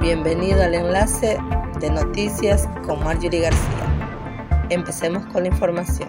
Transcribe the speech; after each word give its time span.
Bienvenido 0.00 0.64
al 0.64 0.74
enlace 0.74 1.38
de 1.78 1.90
noticias 1.90 2.68
con 2.84 3.04
Marjorie 3.04 3.42
García. 3.42 4.66
Empecemos 4.68 5.24
con 5.26 5.44
la 5.44 5.50
información. 5.50 6.08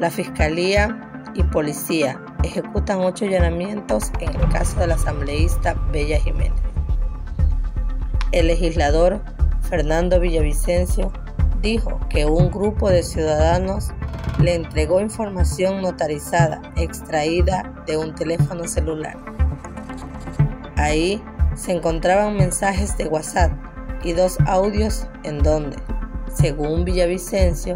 La 0.00 0.10
Fiscalía 0.10 1.30
y 1.34 1.44
Policía 1.44 2.20
ejecutan 2.42 2.98
ocho 2.98 3.26
allanamientos 3.26 4.10
en 4.18 4.30
el 4.34 4.48
caso 4.48 4.80
de 4.80 4.88
la 4.88 4.96
asambleísta 4.96 5.74
Bella 5.92 6.18
Jiménez. 6.18 6.60
El 8.32 8.48
legislador 8.48 9.20
Fernando 9.60 10.18
Villavicencio 10.18 11.12
dijo 11.62 12.00
que 12.10 12.24
un 12.26 12.50
grupo 12.50 12.90
de 12.90 13.04
ciudadanos 13.04 13.92
le 14.40 14.56
entregó 14.56 15.00
información 15.00 15.80
notarizada 15.80 16.60
extraída 16.74 17.72
de 17.86 17.98
un 17.98 18.16
teléfono 18.16 18.66
celular. 18.66 19.16
Ahí 20.74 21.22
se 21.58 21.72
encontraban 21.72 22.36
mensajes 22.36 22.96
de 22.96 23.08
WhatsApp 23.08 23.50
y 24.04 24.12
dos 24.12 24.38
audios 24.46 25.08
en 25.24 25.42
donde, 25.42 25.76
según 26.32 26.84
Villavicencio, 26.84 27.74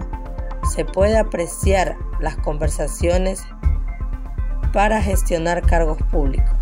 se 0.72 0.84
puede 0.84 1.18
apreciar 1.18 1.96
las 2.20 2.36
conversaciones 2.36 3.42
para 4.72 5.02
gestionar 5.02 5.66
cargos 5.66 5.98
públicos. 6.10 6.56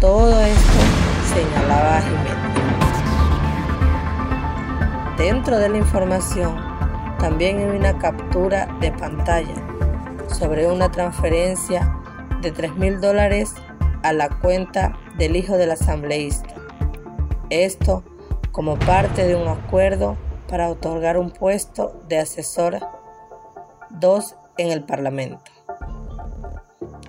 Todo 0.00 0.40
esto 0.40 0.80
señalaba 1.34 2.00
Jiménez. 2.00 2.40
Dentro 5.18 5.58
de 5.58 5.68
la 5.68 5.76
información 5.76 6.56
también 7.18 7.58
hay 7.58 7.76
una 7.76 7.98
captura 7.98 8.66
de 8.80 8.90
pantalla 8.92 9.54
sobre 10.28 10.66
una 10.66 10.90
transferencia 10.90 11.94
de 12.40 12.50
3 12.50 12.76
mil 12.76 13.02
dólares 13.02 13.54
a 14.02 14.14
la 14.14 14.30
cuenta 14.30 14.94
del 15.18 15.36
hijo 15.36 15.56
del 15.56 15.70
asambleísta. 15.70 16.54
Esto 17.50 18.04
como 18.52 18.78
parte 18.78 19.26
de 19.26 19.36
un 19.36 19.48
acuerdo 19.48 20.16
para 20.48 20.68
otorgar 20.68 21.18
un 21.18 21.30
puesto 21.30 22.00
de 22.08 22.18
asesor 22.18 22.78
2 23.90 24.36
en 24.58 24.70
el 24.70 24.84
Parlamento. 24.84 25.50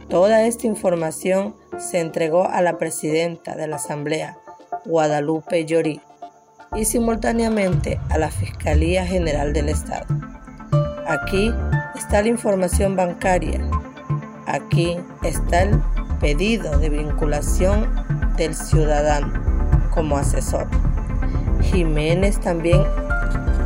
Toda 0.10 0.46
esta 0.46 0.68
información 0.68 1.56
se 1.80 2.00
entregó 2.00 2.48
a 2.48 2.62
la 2.62 2.78
presidenta 2.78 3.56
de 3.56 3.68
la 3.68 3.78
Asamblea, 3.78 4.38
Guadalupe 4.86 5.66
Llorí, 5.66 6.02
y 6.76 6.86
simultáneamente 6.86 8.00
a 8.10 8.18
la 8.18 8.30
Fiscalía 8.30 9.06
General 9.06 9.54
del 9.54 9.70
Estado. 9.70 10.06
Aquí 11.08 11.54
está 11.96 12.22
la 12.22 12.30
información 12.30 12.96
bancaria. 12.96 13.60
Aquí 14.52 15.00
está 15.24 15.62
el 15.62 15.82
pedido 16.20 16.78
de 16.78 16.90
vinculación 16.90 17.88
del 18.36 18.54
ciudadano 18.54 19.32
como 19.92 20.18
asesor. 20.18 20.68
Jiménez 21.62 22.38
también 22.42 22.82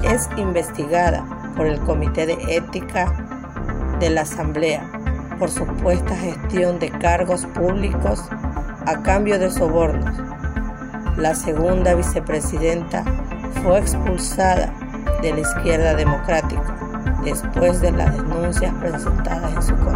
es 0.03 0.29
investigada 0.37 1.25
por 1.57 1.65
el 1.65 1.79
Comité 1.79 2.27
de 2.27 2.37
Ética 2.55 3.11
de 3.99 4.11
la 4.11 4.21
Asamblea 4.21 4.87
por 5.39 5.49
supuesta 5.49 6.15
gestión 6.15 6.77
de 6.77 6.91
cargos 6.91 7.47
públicos 7.47 8.23
a 8.85 9.01
cambio 9.01 9.39
de 9.39 9.49
sobornos. 9.49 10.13
La 11.17 11.33
segunda 11.33 11.95
vicepresidenta 11.95 13.03
fue 13.63 13.79
expulsada 13.79 14.71
de 15.23 15.33
la 15.33 15.39
izquierda 15.39 15.95
democrática 15.95 16.77
después 17.23 17.81
de 17.81 17.91
las 17.91 18.15
denuncias 18.15 18.71
presentadas 18.75 19.55
en 19.55 19.63
su 19.63 19.75
contra. 19.77 19.94